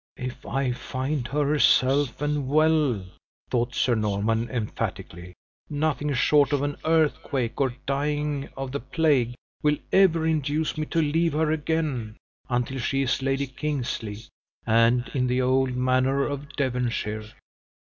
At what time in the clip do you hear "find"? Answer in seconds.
0.71-1.27